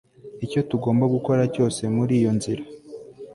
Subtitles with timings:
[0.45, 2.63] icyo tugomba gukora cyose muri iyo nzira